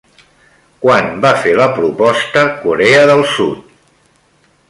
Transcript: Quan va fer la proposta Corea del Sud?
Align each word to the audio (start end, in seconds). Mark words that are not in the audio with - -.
Quan 0.85 1.11
va 1.25 1.33
fer 1.43 1.53
la 1.59 1.67
proposta 1.75 2.43
Corea 2.63 3.05
del 3.13 3.23
Sud? 3.37 3.61